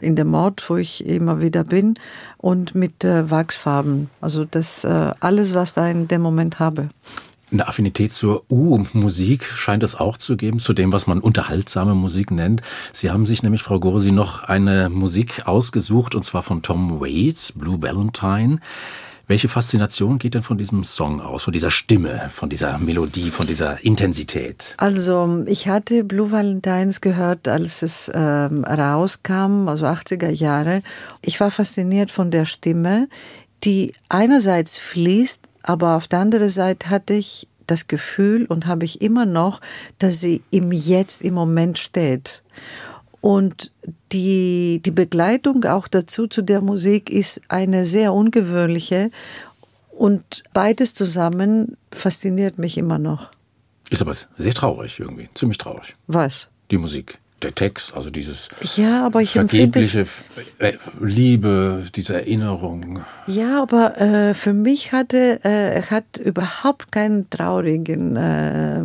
[0.00, 1.94] in dem Ort, wo ich immer wieder bin,
[2.38, 4.10] und mit äh, Wachsfarben.
[4.20, 6.88] Also das äh, alles, was da in dem Moment habe.
[7.50, 12.30] Eine Affinität zur U-Musik scheint es auch zu geben, zu dem, was man unterhaltsame Musik
[12.30, 12.60] nennt.
[12.92, 17.52] Sie haben sich nämlich, Frau Gorsi, noch eine Musik ausgesucht, und zwar von Tom Waits,
[17.52, 18.60] Blue Valentine.
[19.28, 23.46] Welche Faszination geht denn von diesem Song aus, von dieser Stimme, von dieser Melodie, von
[23.46, 24.74] dieser Intensität?
[24.78, 30.82] Also ich hatte Blue Valentines gehört, als es ähm, rauskam, also 80er Jahre.
[31.20, 33.06] Ich war fasziniert von der Stimme,
[33.64, 39.02] die einerseits fließt, aber auf der anderen Seite hatte ich das Gefühl und habe ich
[39.02, 39.60] immer noch,
[39.98, 42.42] dass sie im Jetzt, im Moment steht.
[43.20, 43.72] Und
[44.12, 49.10] die, die Begleitung auch dazu zu der Musik ist eine sehr ungewöhnliche
[49.90, 53.30] und beides zusammen fasziniert mich immer noch.
[53.90, 55.96] Ist aber sehr traurig irgendwie, ziemlich traurig.
[56.06, 56.48] Was?
[56.70, 57.18] Die Musik.
[57.42, 60.04] Der Text, also dieses ja, aber ich vergebliche
[60.58, 63.04] äh, Liebe, diese Erinnerung.
[63.28, 68.82] Ja, aber äh, für mich hatte äh, hat überhaupt keinen traurigen äh,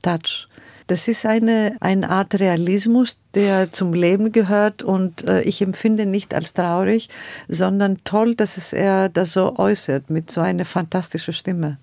[0.00, 0.48] Touch.
[0.86, 6.32] Das ist eine, eine Art Realismus, der zum Leben gehört und äh, ich empfinde nicht
[6.32, 7.08] als traurig,
[7.48, 11.78] sondern toll, dass es er das so äußert mit so einer fantastischen Stimme.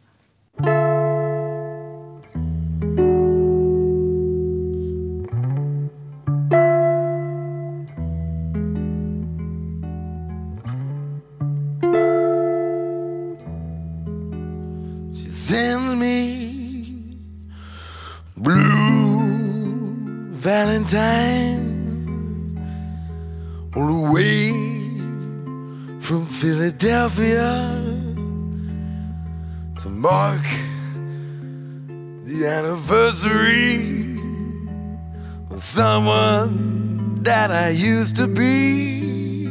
[37.53, 39.45] I used to be.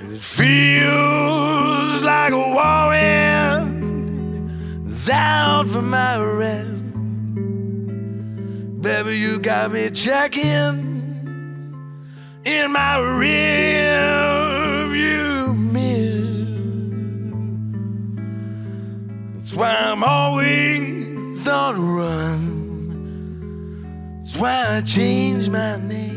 [0.00, 3.26] It feels like a warning
[5.10, 6.94] out for my arrest.
[8.82, 10.42] Baby, you got me checking
[12.44, 13.96] in my rearview
[15.72, 16.26] mirror.
[19.34, 22.46] That's why I'm always on run.
[24.22, 26.15] That's why I changed my name.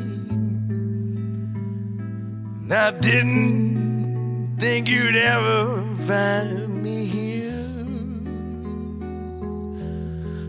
[2.71, 7.65] I didn't think you'd ever find me here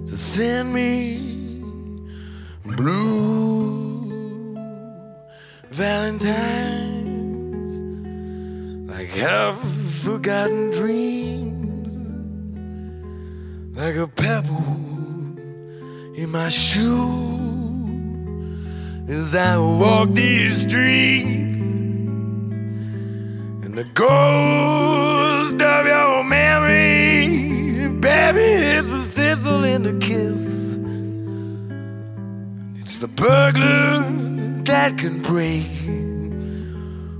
[0.06, 1.62] to send me
[2.76, 3.80] blue
[5.70, 7.00] Valentines
[8.90, 9.58] like half
[10.02, 11.94] forgotten dreams,
[13.74, 14.58] like a pebble
[16.16, 17.38] in my shoe
[19.08, 21.39] as I walk these streets.
[23.70, 30.40] And the ghost of your memory, baby, is a thistle in the kiss.
[32.80, 34.00] It's the burglar
[34.64, 35.68] that can break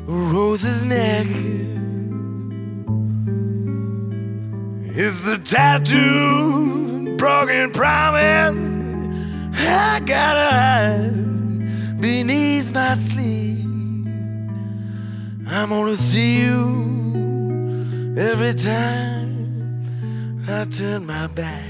[0.08, 1.28] a rose's neck.
[4.96, 8.56] It's the tattoo, broken promise.
[9.54, 13.69] I gotta hide beneath my sleeve.
[15.52, 21.64] I'm gonna see you every time I turn my back.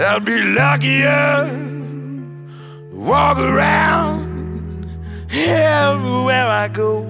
[0.00, 4.88] I'll be luckier to walk around
[5.30, 7.00] everywhere I go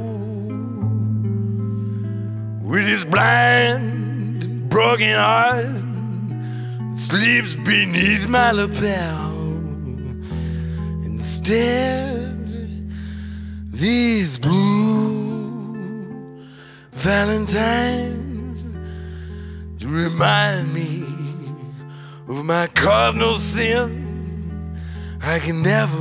[2.63, 5.77] with this blind, broken heart
[6.97, 9.37] sleeps beneath my lapel.
[11.05, 12.91] Instead,
[13.71, 15.77] these blue
[16.93, 18.65] valentines
[19.85, 21.10] remind me
[22.31, 24.79] of my cardinal sin.
[25.21, 25.99] I can never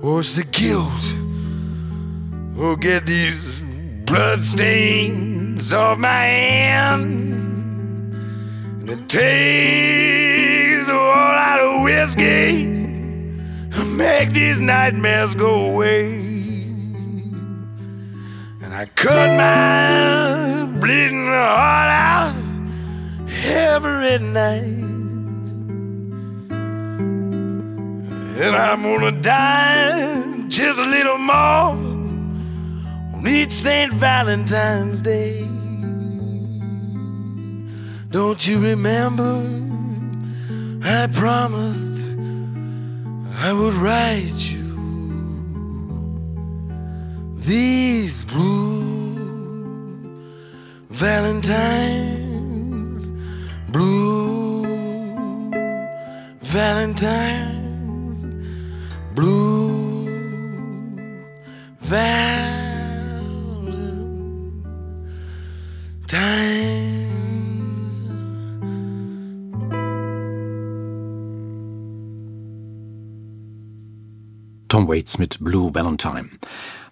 [0.00, 1.04] wash the guilt
[2.56, 3.60] or get these
[4.06, 7.44] bloodstains off my hands.
[8.80, 12.64] And it takes a whole lot of whiskey
[13.72, 16.14] to make these nightmares go away.
[18.62, 22.41] And I cut my bleeding heart out
[23.44, 24.62] every night.
[28.42, 31.76] And I'm gonna die just a little more
[33.14, 33.92] on each St.
[33.94, 35.48] Valentine's Day.
[38.10, 39.62] Don't you remember?
[40.84, 42.14] I promised
[43.36, 44.62] I would write you
[47.38, 48.82] these blue
[50.90, 52.21] Valentines,
[53.72, 54.62] blue
[56.42, 58.24] Valentines,
[59.14, 60.06] blue
[61.80, 62.42] Valentines.
[74.68, 76.30] Tom Waits mit Blue Valentine.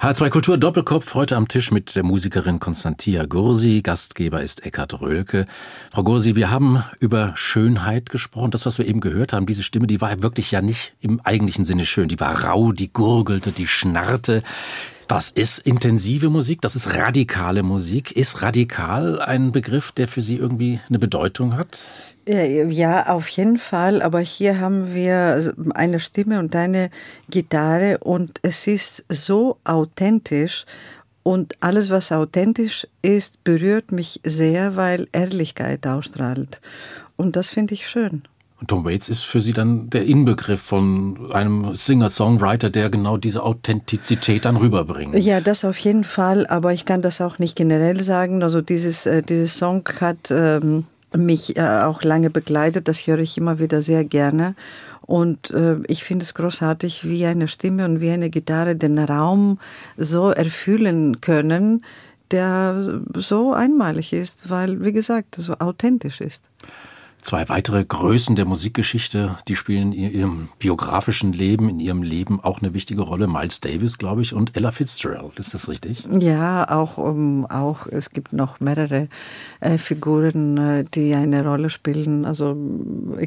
[0.01, 3.83] H2 Kultur Doppelkopf heute am Tisch mit der Musikerin Konstantia Gursi.
[3.83, 5.45] Gastgeber ist Eckhard Röhlke.
[5.93, 8.51] Frau Gursi, wir haben über Schönheit gesprochen.
[8.51, 11.67] Das, was wir eben gehört haben, diese Stimme, die war wirklich ja nicht im eigentlichen
[11.67, 12.09] Sinne schön.
[12.09, 14.43] Die war rau, die gurgelte, die schnarrte.
[15.11, 18.13] Das ist intensive Musik, das ist radikale Musik.
[18.13, 21.83] Ist radikal ein Begriff, der für Sie irgendwie eine Bedeutung hat?
[22.27, 24.03] Ja, auf jeden Fall.
[24.03, 26.91] Aber hier haben wir eine Stimme und eine
[27.29, 30.65] Gitarre und es ist so authentisch.
[31.25, 36.61] Und alles, was authentisch ist, berührt mich sehr, weil Ehrlichkeit ausstrahlt.
[37.17, 38.23] Und das finde ich schön.
[38.61, 43.43] Und Tom Waits ist für Sie dann der Inbegriff von einem Singer-Songwriter, der genau diese
[43.43, 45.17] Authentizität dann rüberbringt.
[45.17, 48.43] Ja, das auf jeden Fall, aber ich kann das auch nicht generell sagen.
[48.43, 50.85] Also dieses, äh, dieses Song hat ähm,
[51.17, 54.55] mich äh, auch lange begleitet, das höre ich immer wieder sehr gerne.
[55.01, 59.59] Und äh, ich finde es großartig, wie eine Stimme und wie eine Gitarre den Raum
[59.97, 61.83] so erfüllen können,
[62.31, 66.45] der so einmalig ist, weil, wie gesagt, so authentisch ist.
[67.23, 72.61] Zwei weitere Größen der Musikgeschichte, die spielen in ihrem biografischen Leben, in ihrem Leben auch
[72.61, 73.27] eine wichtige Rolle.
[73.27, 75.39] Miles Davis, glaube ich, und Ella Fitzgerald.
[75.39, 76.07] Ist das richtig?
[76.19, 79.09] Ja, auch, um, auch es gibt noch mehrere
[79.61, 82.25] äh, Figuren, äh, die eine Rolle spielen.
[82.25, 82.57] Also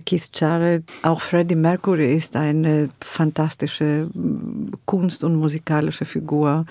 [0.05, 4.09] Keith Jarrett, auch Freddie Mercury ist eine fantastische
[4.85, 6.65] Kunst- und musikalische Figur.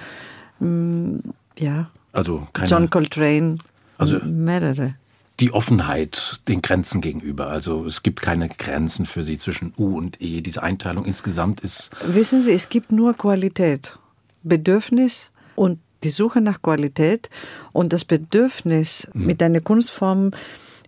[0.59, 1.19] Mm,
[1.59, 1.89] ja.
[2.13, 3.59] Also keine, John Coltrane.
[3.99, 4.95] Also mehrere
[5.41, 7.49] die Offenheit den Grenzen gegenüber.
[7.49, 10.41] Also es gibt keine Grenzen für sie zwischen U und E.
[10.41, 11.91] Diese Einteilung insgesamt ist.
[12.07, 13.95] Wissen Sie, es gibt nur Qualität,
[14.43, 17.31] Bedürfnis und die Suche nach Qualität
[17.73, 19.27] und das Bedürfnis, hm.
[19.27, 20.33] mit einer Kunstform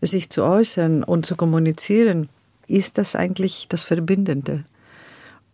[0.01, 2.29] sich zu äußern und zu kommunizieren,
[2.67, 4.65] ist das eigentlich das Verbindende.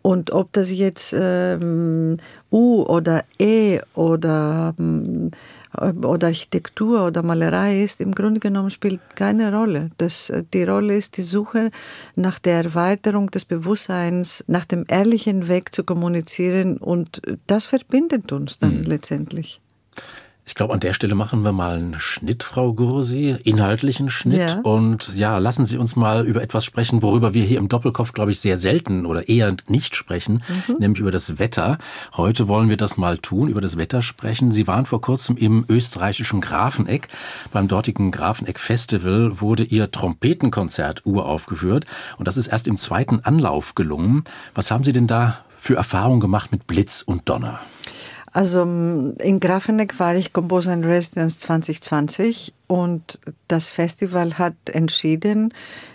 [0.03, 2.17] Und ob das jetzt ähm,
[2.51, 5.31] U oder E oder ähm,
[5.77, 9.91] oder Architektur oder Malerei ist, im Grunde genommen spielt keine Rolle.
[9.99, 11.71] Das, die Rolle ist die Suche
[12.17, 18.59] nach der Erweiterung des Bewusstseins, nach dem ehrlichen Weg zu kommunizieren und das verbindet uns
[18.59, 18.85] dann mhm.
[18.85, 19.61] letztendlich.
[20.51, 24.51] Ich glaube, an der Stelle machen wir mal einen Schnitt, Frau Gursi, inhaltlichen Schnitt.
[24.51, 24.61] Ja.
[24.63, 28.33] Und ja, lassen Sie uns mal über etwas sprechen, worüber wir hier im Doppelkopf, glaube
[28.33, 30.79] ich, sehr selten oder eher nicht sprechen, mhm.
[30.81, 31.79] nämlich über das Wetter.
[32.17, 34.51] Heute wollen wir das mal tun, über das Wetter sprechen.
[34.51, 37.07] Sie waren vor kurzem im österreichischen Grafeneck.
[37.53, 41.85] Beim dortigen Grafeneck Festival wurde Ihr Trompetenkonzert uraufgeführt.
[42.19, 44.25] Und das ist erst im zweiten Anlauf gelungen.
[44.55, 47.61] Was haben Sie denn da für Erfahrungen gemacht mit Blitz und Donner?
[48.33, 53.19] Also in Grafeneck war ich Composer in Residence 2020 und
[53.49, 55.53] das Festival hat entschieden,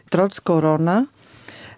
[0.10, 1.08] trotz Corona,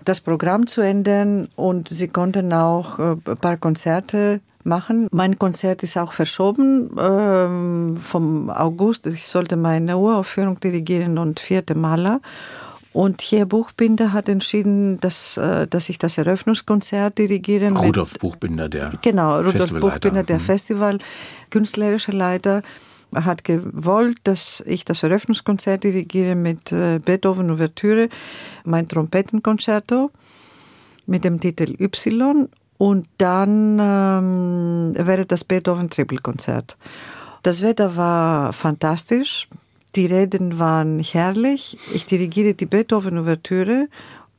[0.03, 5.07] das Programm zu ändern und sie konnten auch äh, ein paar Konzerte machen.
[5.11, 9.05] Mein Konzert ist auch verschoben ähm, vom August.
[9.07, 12.21] Ich sollte meine Uraufführung dirigieren und vierte Maler.
[12.97, 17.69] Und hier Buchbinder hat entschieden, dass, äh, dass ich das Eröffnungskonzert dirigiere.
[17.69, 20.43] Rudolf mit, Buchbinder, der Genau, Rudolf Buchbinder, der mhm.
[20.43, 20.97] Festival,
[21.51, 22.63] künstlerische Leiter,
[23.13, 28.09] hat gewollt, dass ich das Eröffnungskonzert dirigiere mit äh, Beethoven Ouvertüre,
[28.63, 30.09] mein Trompetenkonzerto
[31.05, 36.77] mit dem Titel Y und dann ähm, wäre das Beethoven Trippelkonzert.
[37.43, 39.47] Das Wetter war fantastisch.
[39.97, 41.75] Die Reden waren herrlich.
[41.91, 43.87] Ich dirigiere die Beethoven-Ouvertüre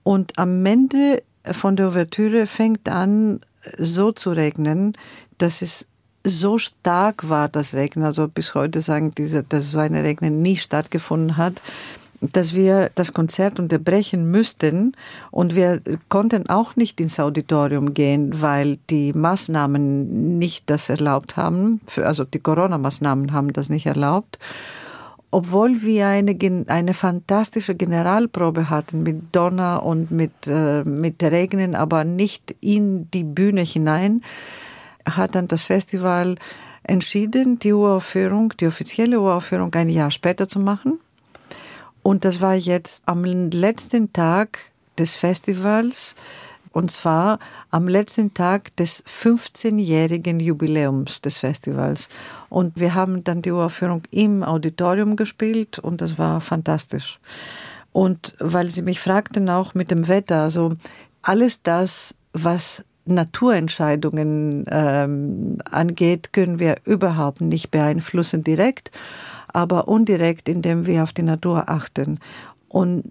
[0.05, 3.41] und am Ende von der Ouvertüre fängt an,
[3.77, 4.97] so zu regnen,
[5.39, 5.89] dass es
[6.23, 8.05] so stark war, das Regnen.
[8.05, 11.61] Also bis heute sagen diese, dass so eine Regnen nie stattgefunden hat
[12.21, 14.97] dass wir das Konzert unterbrechen müssten
[15.31, 21.81] und wir konnten auch nicht ins Auditorium gehen, weil die Maßnahmen nicht das erlaubt haben.
[21.97, 24.41] Also die Corona-Maßnahmen haben das nicht erlaubt
[25.31, 26.37] obwohl wir eine,
[26.68, 33.24] eine fantastische Generalprobe hatten mit Donner und mit, äh, mit Regnen, aber nicht in die
[33.24, 34.22] Bühne hinein,
[35.05, 36.37] hat dann das Festival
[36.83, 40.99] entschieden, die Uraufführung, die offizielle Uraufführung ein Jahr später zu machen.
[42.03, 44.59] Und das war jetzt am letzten Tag
[44.99, 46.14] des Festivals
[46.73, 47.39] und zwar
[47.71, 52.09] am letzten Tag des 15-jährigen Jubiläums des Festivals.
[52.49, 57.19] Und wir haben dann die Uraufführung im Auditorium gespielt und das war fantastisch.
[57.93, 60.73] Und weil Sie mich fragten auch mit dem Wetter, also
[61.23, 68.91] alles das, was Naturentscheidungen ähm, angeht, können wir überhaupt nicht beeinflussen direkt,
[69.49, 72.21] aber indirekt, indem wir auf die Natur achten.
[72.69, 73.11] Und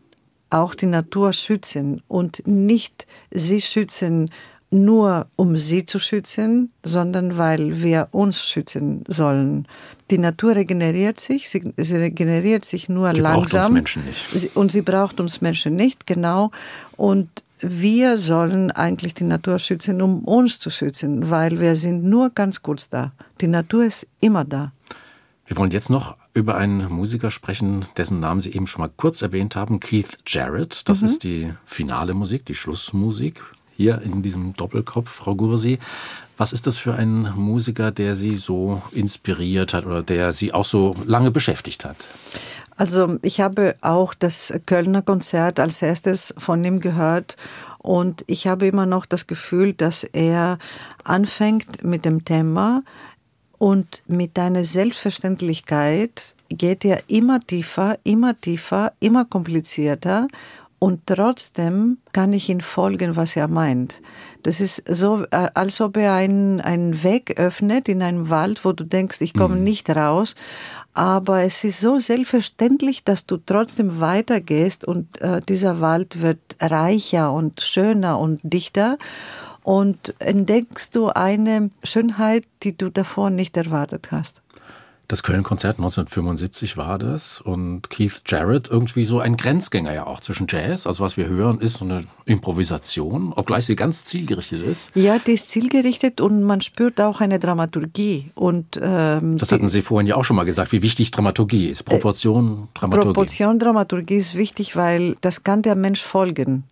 [0.49, 4.29] auch die Natur schützen und nicht sie schützen
[4.69, 9.67] nur um sie zu schützen, sondern weil wir uns schützen sollen.
[10.11, 13.61] Die Natur regeneriert sich, sie, sie regeneriert sich nur sie langsam.
[13.61, 14.55] Braucht uns Menschen nicht.
[14.55, 16.51] Und sie braucht uns Menschen nicht, genau.
[16.97, 17.29] Und
[17.59, 22.61] wir sollen eigentlich die Natur schützen, um uns zu schützen, weil wir sind nur ganz
[22.61, 23.13] kurz da.
[23.41, 24.71] Die Natur ist immer da.
[25.47, 29.21] Wir wollen jetzt noch über einen Musiker sprechen, dessen Namen Sie eben schon mal kurz
[29.21, 30.87] erwähnt haben, Keith Jarrett.
[30.87, 31.07] Das mhm.
[31.07, 33.41] ist die finale Musik, die Schlussmusik
[33.75, 35.79] hier in diesem Doppelkopf, Frau Gursi.
[36.37, 40.65] Was ist das für ein Musiker, der Sie so inspiriert hat oder der Sie auch
[40.65, 41.97] so lange beschäftigt hat?
[42.75, 47.37] Also ich habe auch das Kölner Konzert als erstes von ihm gehört
[47.79, 50.59] und ich habe immer noch das Gefühl, dass er
[51.03, 52.83] anfängt mit dem Thema
[53.57, 60.27] und mit deiner Selbstverständlichkeit geht er immer tiefer, immer tiefer, immer komplizierter
[60.79, 64.01] und trotzdem kann ich ihn folgen, was er meint.
[64.43, 68.73] Das ist so, äh, als ob er einen, einen Weg öffnet in einem Wald, wo
[68.73, 69.63] du denkst, ich komme mhm.
[69.63, 70.35] nicht raus.
[70.93, 77.33] Aber es ist so selbstverständlich, dass du trotzdem weitergehst und äh, dieser Wald wird reicher
[77.33, 78.97] und schöner und dichter.
[79.67, 84.41] Und entdeckst du eine Schönheit, die du davor nicht erwartet hast.
[85.09, 90.47] Das Köln-Konzert 1975 war das und Keith Jarrett irgendwie so ein Grenzgänger ja auch zwischen
[90.49, 94.95] Jazz, also was wir hören, ist so eine Improvisation, obgleich sie ganz zielgerichtet ist.
[94.95, 98.31] Ja, die ist zielgerichtet und man spürt auch eine Dramaturgie.
[98.35, 101.83] Und, ähm, das hatten Sie vorhin ja auch schon mal gesagt, wie wichtig Dramaturgie ist.
[101.83, 103.07] Proportion, Dramaturgie.
[103.07, 106.63] Proportion, Dramaturgie ist wichtig, weil das kann der Mensch folgen.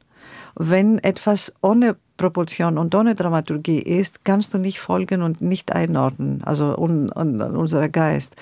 [0.57, 6.41] Wenn etwas ohne Proportion und ohne Dramaturgie ist, kannst du nicht folgen und nicht einordnen,
[6.43, 8.35] also un, un, unser Geist.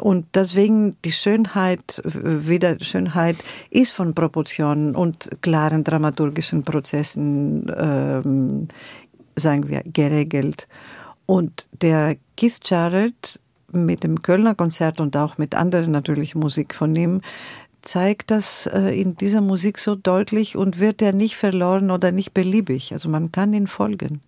[0.00, 3.36] Und deswegen die Schönheit, wieder Schönheit
[3.70, 8.68] ist von Proportionen und klaren dramaturgischen Prozessen, ähm,
[9.36, 10.66] sagen wir, geregelt.
[11.26, 13.38] Und der Keith Jarrett
[13.72, 17.20] mit dem Kölner Konzert und auch mit anderen natürlich Musik von ihm
[17.84, 22.34] zeigt das äh, in dieser Musik so deutlich und wird er nicht verloren oder nicht
[22.34, 22.92] beliebig.
[22.92, 24.20] Also man kann ihn folgen.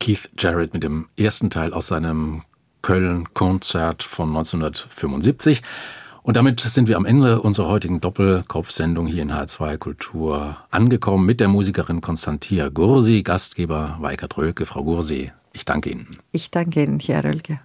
[0.00, 2.42] Keith Jarrett mit dem ersten Teil aus seinem
[2.82, 5.62] Köln-Konzert von 1975.
[6.22, 11.40] Und damit sind wir am Ende unserer heutigen Doppelkopfsendung hier in H2 Kultur angekommen mit
[11.40, 14.64] der Musikerin Konstantia Gursi, Gastgeber Weikert Rölke.
[14.64, 16.16] Frau Gursi, ich danke Ihnen.
[16.32, 17.60] Ich danke Ihnen, Herr Rölke.